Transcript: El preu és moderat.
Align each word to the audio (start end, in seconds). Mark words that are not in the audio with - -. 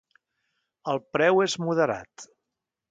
El 0.95 1.03
preu 1.19 1.45
és 1.47 1.59
moderat. 1.67 2.29